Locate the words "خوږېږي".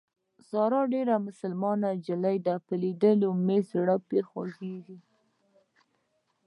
4.29-4.97